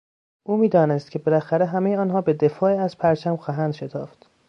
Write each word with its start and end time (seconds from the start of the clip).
او 0.43 0.57
میدانست 0.57 1.11
که 1.11 1.19
بالاخره 1.19 1.65
همهی 1.65 1.95
آنها 1.95 2.21
به 2.21 2.33
دفاع 2.33 2.77
از 2.81 2.97
پرچم 2.97 3.35
خواهند 3.35 3.73
شتافت. 3.73 4.27